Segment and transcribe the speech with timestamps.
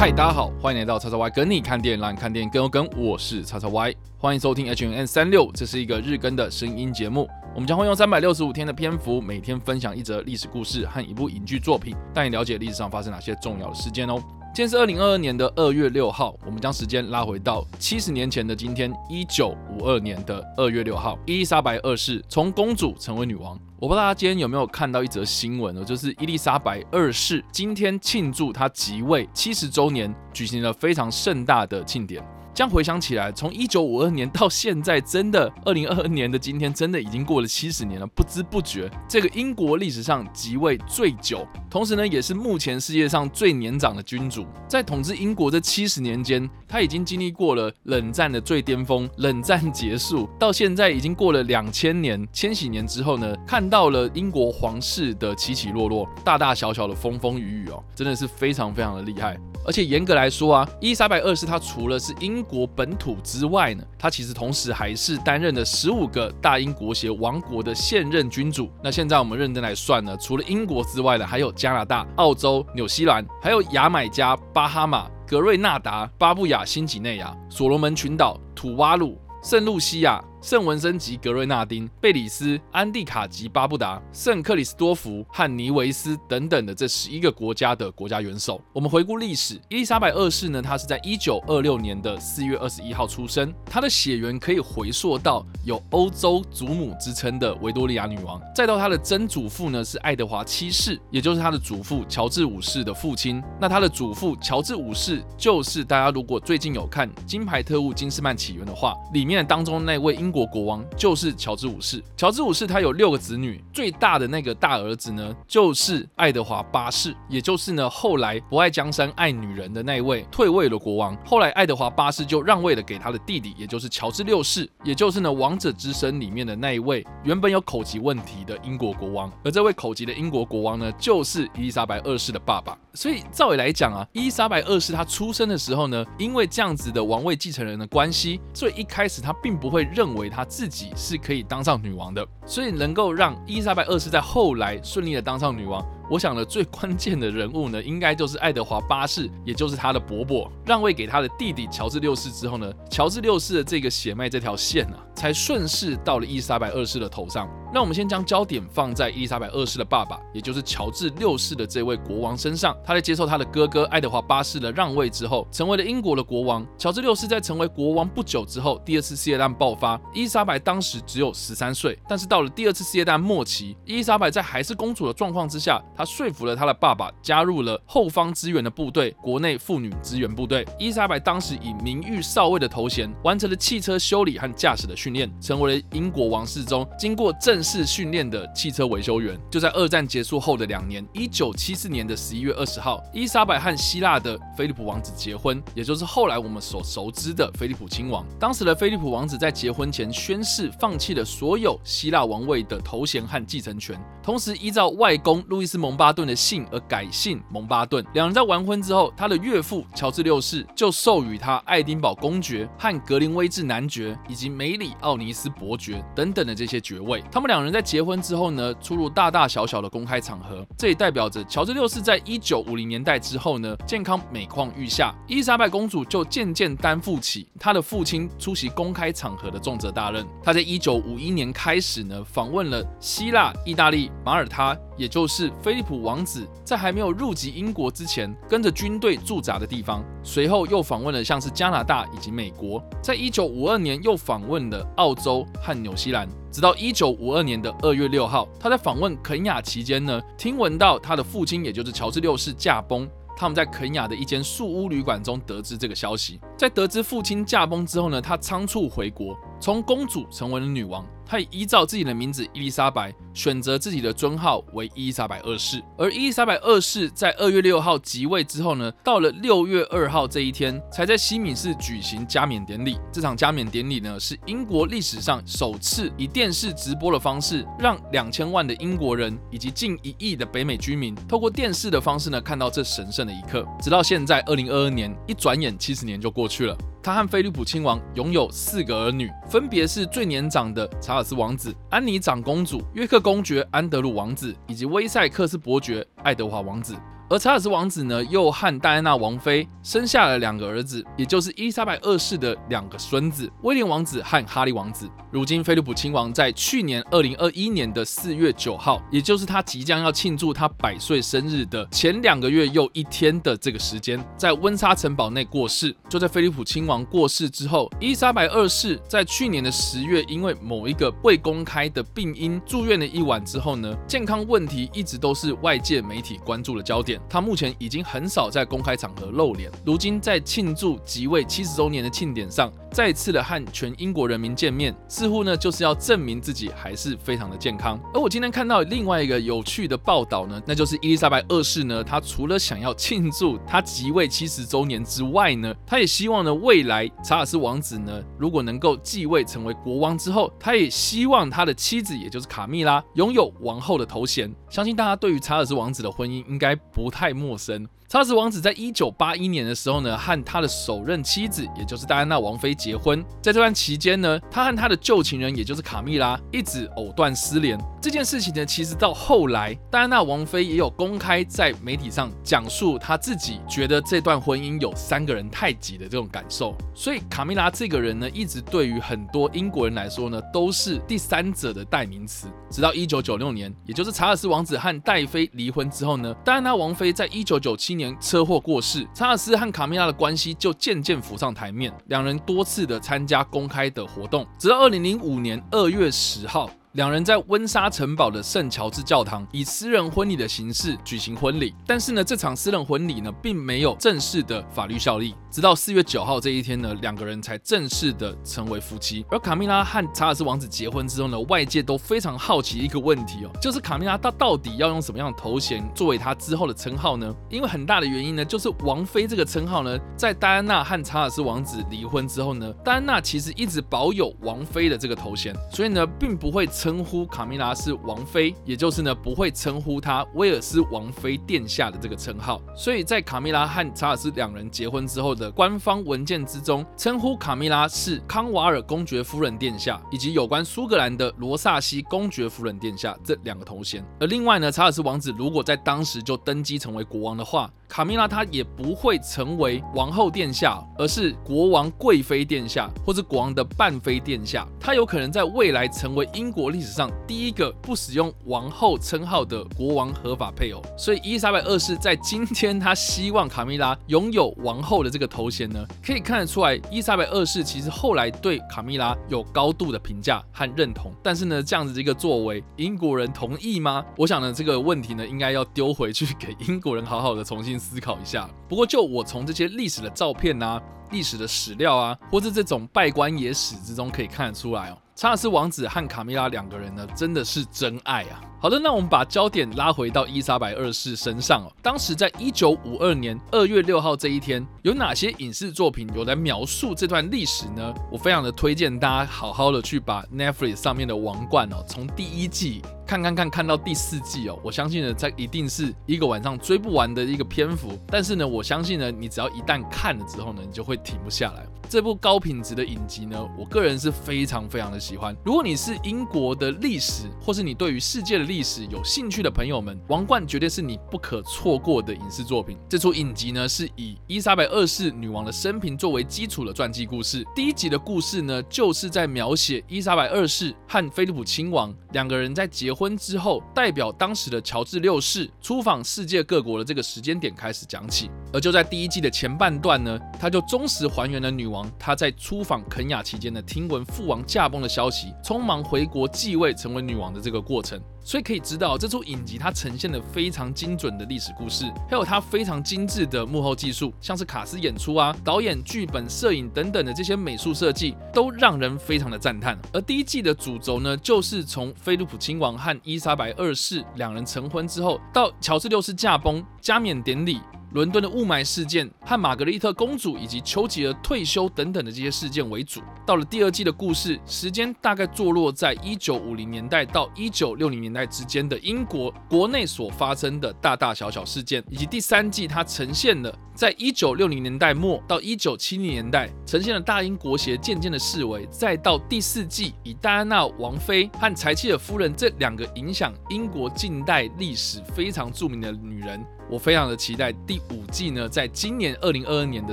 [0.00, 2.88] 嗨，大家好，欢迎来到叉叉 Y 跟你看电影，让你看电影更有梗。
[2.96, 7.28] 我是叉叉 Y，欢迎收听 H N N 三六，这是一个日更的声音节目。
[7.54, 14.18] 我们将会用三百六十五天的篇幅，每天分享一则历史故事和一部影剧作品，带你了解历史上发生哪些重要的事件哦。
[14.52, 23.56] 今天是二零二二年的二月六号，我们将时间拉回到七十年前的今天，一九五二年的二月六号，伊丽莎白二世从公主成为女王。
[23.78, 25.84] 我不知道大家今天有没有看到一则新闻呢？
[25.84, 32.20] 就是伊丽莎白二世今天庆祝她即位七十周年，举行了非常盛大的庆典。
[32.52, 38.06] 这样回想起来，从一九五二年到现在，真的二零二二年的今天，真的已经过了七十年了。
[38.08, 44.44] 不知不觉，这个英国历史上即位最久，同时呢，也是目前世界上最年长的君主。
[44.68, 59.38] 在统治英国这七十年间，他已经经历过了冷战的最巅峰，冷战结束到现在已经过了两千年，千禧年之后呢，看到了英国皇室的起起落落，大大小小的风风雨雨哦，真的是非常非常的厉害。
[59.66, 68.68] 而且严格来说啊，伊丽莎白二世她除了是英国本土之外呢，他其实同时还是担任了十五个大英国协王国的现任君主。
[68.82, 80.20] 那现在我们认真来算呢，除了英国之外呢，还有加拿大、澳洲、纽西兰，还有牙买加、巴哈马、格瑞纳达、巴布亚新几内亚、所罗门群岛、土瓦鲁、圣露西亚。
[80.42, 88.58] 圣文森及格瑞纳丁、贝里斯、安蒂卡及巴布达、圣克里斯多福和尼维斯等等的这十一个国家的国家元首。
[88.72, 93.52] 我们回顾历史，伊丽莎白二世呢，她是在一九二六年的四月二十一号出生。
[93.66, 103.42] 她的血缘可以回溯到有欧洲祖母之称的维多利亚女王，再到她的曾祖父呢是爱德华七世，也就是她的祖父乔治五世的父亲。
[103.60, 110.29] 那她的祖父乔治五世就是大家如果最近有看《金牌特务金斯曼起源》的话，里面当中那位英。
[110.30, 112.00] 英国国王就是乔治五世。
[112.16, 121.16] 乔治五世他有六个子女，最大的那个大儿子呢，就是爱德华八世，也就是呢后来不爱江山爱女人的那一位退位的国王。
[121.26, 129.28] 后来爱德华八世就让位了给他的弟弟，也就是乔治六世，也就是呢王者之身里面的那一位原本有口疾问题的英国国王。
[129.42, 132.78] 而这位口疾的英国国王呢，就是伊丽莎白二世的爸爸。
[132.94, 140.19] 所以照理来讲啊，伊丽莎白二世他出生的时候呢，因为这样子的王位继承人的关系，所以一开始他并不会认为。
[140.20, 145.84] 为他自己是可以当上女王的，所以能够让伊丽莎白二世在后来顺利的当上女王。
[146.10, 157.46] 我想呢最关键的人物呢，应该就是爱德华八世，也就是他的伯伯，让位给他的弟弟乔治六世之后呢，乔治六世的这个血脉这条线啊，才顺势到了伊丽莎白二世的头上。
[157.72, 162.74] 那我们先将焦点放在伊丽莎白二世的爸爸，也就是乔治六世的这位国王身上。
[162.82, 166.66] 他在接受他的哥哥爱德华八世的让位之后，成为了英国的国王。
[166.78, 175.80] 乔治六世在成为国王不久之后，第二次世界大战爆发，伊丽莎白当时只有十三岁，但是到了第二次世界大战末期，伊丽莎白在还是公主的状况之下。
[175.94, 180.66] 他说服了他的爸爸，加入了后方支援的部队——国内妇女支援部队。
[180.78, 189.36] 伊丽莎白当时以名誉少尉的头衔，完成了汽车修理和驾驶的训练，成为了英国王室中经过正式训练的汽车维修员。
[189.50, 198.24] 就在二战结束后的两年，一九七四年的十一月二十号，伊莎白和希腊的菲利普王子结婚，也就是后来我们所熟知的菲利普亲王。
[198.38, 205.80] 当时的菲利普王子在结婚前宣誓，放弃了所有希腊王位的头衔和继承权，同时依照外公路易斯。
[205.80, 208.04] 蒙巴顿的姓而改姓蒙巴顿。
[208.12, 217.22] 两人在完婚之后，他的岳父乔治六世就授予他爱丁堡公爵和格林威治男爵以及梅里奥尼斯伯爵等等的这些爵位。
[217.30, 225.14] 他们两人在结婚之后呢，出入大大小小的公开场合，这也代表着乔治六世在一九五零年代之后呢，健康每况愈下。
[225.26, 230.26] 伊丽莎白公主就渐渐担负起她的父亲出席公开场合的重责大任。
[230.42, 240.04] 她在一九五一年开始呢，访问了希腊、意大利、马耳他，也就是菲利普王子在还没有入籍英国之前，跟着军队驻扎的地方。
[240.22, 242.82] 随后又访问了像是加拿大以及美国。
[243.02, 246.28] 在一九五二年又访问了澳洲和纽西兰。
[246.52, 253.08] 直到一九五二年的二月六号，他在访问肯雅期间呢，听闻到他的父亲，也就是乔治六世驾崩。
[253.36, 256.38] 他们在肯雅的一间树屋旅馆中得知这个消息。
[256.58, 261.06] 在得知父亲驾崩之后呢，他仓促回国，从公主成为了女王。
[261.30, 265.80] 他以依照自己的名字伊丽莎白，选择自己的尊号为伊丽莎白二世。
[265.96, 272.98] 而伊丽莎白二世在二月六号即位之后呢，到了六月二号这一天，才在西敏寺举行加冕典礼。
[273.12, 283.64] 这场加冕典礼呢，是英国历史上首次以电视直播的方式，让两千万的英国人以及近一亿的北美居民，透过电视的方式呢，看到这神圣的一刻。
[283.80, 286.76] 直到现在，二零二二年，一转眼七十年就过去了。
[287.02, 296.94] 他和菲利普亲王拥有四个儿女，分别是最年长的查尔斯王子、安妮长公主、约克公爵、安德鲁王子以及威塞克斯伯爵爱德华王子。
[297.30, 305.08] 而查尔斯王子呢，又和戴安娜王妃生下了两个儿子，也就是伊丽莎白二世的两个孙子——威廉王子和哈利王子。
[305.30, 315.94] 如今，菲利普亲王在去年二零二一年的四月九号，也就是他即将要庆祝他百岁生日的前两个月又一天的这个时间，在温莎城堡内过世。
[316.08, 327.19] 就在菲利普亲王过世之后，伊丽莎白二世在去年的十月，因为某一个未公开的病因住院了一晚之后呢，健康问题一直都是外界媒体关注的焦点。
[327.28, 329.70] 他目前已经很少在公开场合露脸。
[329.84, 338.00] 如今在庆祝即位七十周年的庆典上，再次的和全英国人民见面，似乎呢就是要证明自己还是非常的健康。
[338.14, 354.52] 而我今天看到另外一个有趣的报道呢，那就是伊丽莎白二世呢，她除了想要庆祝她即位七十周年之外呢，她也希望呢未来查尔斯王子呢，如果能够继位成为国王之后，他也希望他的妻子也就是卡蜜拉拥有王后的头衔。
[354.68, 357.88] 相信大家对于查尔斯王子的婚姻应该不太陌生。
[358.10, 363.24] 查尔斯王子在一九八一年的时候呢，和他的首任妻子，也就是戴安娜王妃结婚。
[363.40, 367.78] 在这段期间呢，他和他的旧情人，也就是卡蜜拉，一直藕断丝连。
[368.02, 376.76] 这件事情呢，其实到后来，戴安娜王妃也有公开在媒体上讲述他自己觉得这段婚姻有三个人太挤的这种感受。
[376.92, 382.48] 所以卡蜜拉这个人呢，一直对于很多英国人来说呢，都是第三者的代名词。
[382.72, 388.16] 直到一九九六年，也就是查尔斯王子和戴妃离婚之后呢，戴安娜王妃在一九九七年。
[388.20, 396.70] 车祸过世，查尔斯和卡米拉的关系就渐渐浮上台面，两人多次的参加公开的活动，直到二零零五年二月十号。
[396.94, 405.36] 两人在温莎城堡的圣乔治教堂以私人婚礼的形式举行婚礼，但是呢，这场私人婚礼呢，并没有正式的法律效力。
[405.52, 409.24] 直到四月九号这一天呢，两个人才正式的成为夫妻。
[409.30, 417.32] 而卡蜜拉和查尔斯王子结婚之后呢，外界都非常好奇一个问题哦，就是卡蜜拉她到底要用什么样的头衔作为她之后的称号呢？
[417.48, 426.68] 因为很大的原因呢，就是王妃这个称号呢，在戴安娜和查尔斯王子离婚之后呢，戴安娜其实一直保有王妃的这个头衔，所以呢，并不会。
[426.80, 432.58] 称呼卡蜜拉是王妃，也就是呢，不会称呼她威尔斯王妃殿下的这个称号。
[432.74, 444.02] 所以在卡蜜拉和查尔斯两人结婚之后的官方文件之中，称呼卡蜜拉是康瓦尔公爵夫人殿下，以及有关苏格兰的罗萨西公爵夫人殿下这两个头衔。
[444.18, 454.66] 而另外呢，查尔斯王子如果在当时就登基成为国王的话，卡蜜拉她也不会成为王后殿下，而是国王贵妃殿下，或是国王的半妃殿下。
[454.80, 460.82] 她有可能在未来成为英国历史上第一个不使用王后称号的国王合法配偶。
[460.96, 471.12] 所以伊丽莎白二世在今天，她希望卡米拉拥有王后的这个头衔呢，可以看得出来，伊丽莎白二世其实后来对卡米拉有高度的评价和认同。
[471.22, 474.04] 但是呢，这样子的一个作为，英国人同意吗？
[474.16, 478.48] 我想呢，这个问题呢，应该要丢回去给英国人好好的重新思考一下。
[478.68, 480.80] 不过，就我从这些历史的照片啊、
[481.10, 484.98] 历史的史料啊，或是这种稗官野史之中可以看得出来哦。
[485.20, 488.40] 查尔斯王子和卡米拉两个人呢，真的是真爱啊！
[488.58, 491.70] 好的，那我们把焦点拉回到伊莎白二世身上哦。
[491.82, 497.92] 当时在一九五二年二月六号这一天，有哪些影视作品有来描述这段历史呢？
[498.10, 502.80] 我非常的推荐大家好好的去把 Netflix 上面的《王冠》哦，从第一季
[503.10, 504.56] 看看看看到第四季哦。
[504.62, 507.98] 我相信呢，在一定是一个晚上追不完的一个篇幅。
[508.06, 511.66] 但是呢，我相信呢，你只要一旦看了之后呢，你就会停不下来。
[511.88, 515.36] 这部高品质的影集呢，我个人是非常非常的喜欢。
[515.44, 522.78] 如果你是英国的历史，或是你对于世界的历史有兴趣的朋友们，《王冠》绝对是你不可错过的影视作品。
[522.88, 527.44] 这出影集呢，是以伊莎白二世女王的生平作为基础的传记故事。
[527.56, 538.30] 第一集的故事呢，就是在描写伊莎白二世和菲利普亲王两个人在结婚婚之后，代表当时的乔治六世出访世界各国的这个时间点开始讲起。
[538.52, 541.90] 而就在第一季的前半段呢，他就忠实还原了女王。
[541.98, 547.98] 她在出访肯雅期间呢，听闻父王驾崩的消息，匆忙回国继位成为女王的这个过程。
[548.22, 559.78] 所以可以知道，这出影集它呈现了非常精准的历史故事，还有它非常精致的幕后技术，像是卡斯演出啊、导演、剧本、摄影等等的这些美术设计，都让人非常的赞叹。
[559.92, 567.60] 而第一季的主轴呢，就是从菲利普亲王和伊莎白二世两人成婚之后，到乔治六世驾崩、加冕典礼。
[567.92, 573.00] 伦敦的雾霾事件和玛格丽特公主以及丘吉尔退休等等的这些事件为主。
[573.26, 596.40] 到了第二季的故事，时间大概坐落在一九五零年代到一九六零年代之间的英国国内所发生的大大小小事件，以及第三季它呈现了在一九六零年代末到一九七零年代呈现了大英国协渐渐的式微，再到第四季以戴安娜王妃和柴契尔夫人这两个影响英国近代历史非常著名的女人。
[596.70, 599.92] 我非常的期待第五季呢，在今年二零二二年的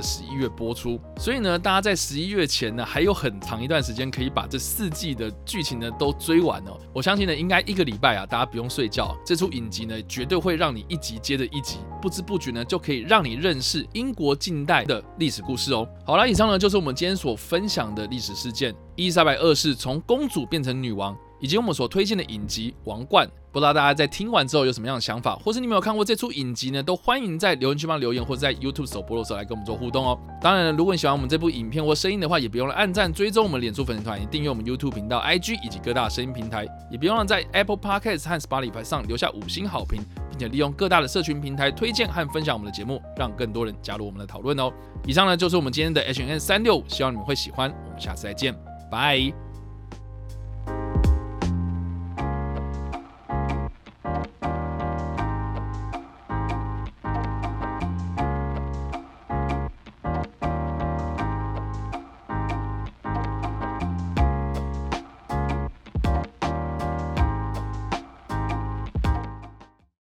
[0.00, 1.00] 十一月播出。
[1.16, 6.78] 所以呢，大家在十一月前呢，还有很长一段时间可以把这四季的剧情呢都追完哦。
[6.92, 15.88] 我相信呢，应该一个礼拜啊，大家不用睡觉，这出影集呢绝对会让你一集接着一集，不知不觉呢就可以让你认识英国近代的历史故事哦。
[16.06, 21.16] 好啦，以上呢就是我们今天所分享的历史事件：伊丽莎白二世从公主变成女王。
[21.40, 26.82] 以及我们所推荐的影集《王冠》，不知道大家在听完之后有什么样的想法，或是你没有看过这出影集呢？
[26.82, 30.18] 都欢迎在留言区帮留言，或者在 YouTube 首播的时候来跟我们做互动哦。
[30.40, 44.72] 当然了，如果你喜欢我们这部影片或声音的话，也别忘了按赞、追踪我们脸书粉丝团，也订阅我们 YouTube 频道、IG 以及各大声音平台，也别忘了在 Apple Podcast 和 Spotify 上留下五星好评，并且利用各大的社群平台推荐和分享我们的节目，让更多人加入我们的讨论哦。
[45.06, 47.70] 以上呢就是我们今天的 H&M 365，希望你们会喜欢。
[47.86, 48.54] 我们下次再见，
[48.90, 49.47] 拜。